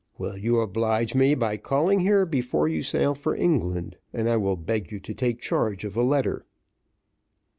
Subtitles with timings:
[0.17, 4.55] Will you oblige me by calling here before you sail for England, and I will
[4.55, 6.47] beg you to take charge of a letter."